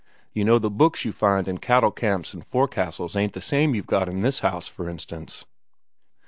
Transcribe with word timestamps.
You 0.33 0.43
know 0.43 0.57
the 0.57 0.71
books 0.71 1.05
you 1.05 1.11
find 1.11 1.47
in 1.47 1.59
cattle 1.59 1.91
camps 1.91 2.33
an' 2.33 2.41
fo'c's'ls 2.41 3.15
ain't 3.15 3.33
the 3.33 3.39
same 3.39 3.75
you've 3.75 3.85
got 3.85 4.09
in 4.09 4.23
this 4.23 4.39
house, 4.39 4.67
for 4.67 4.89
instance. 4.89 5.45